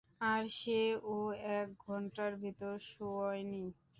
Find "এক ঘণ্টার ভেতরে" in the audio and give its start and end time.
1.55-2.79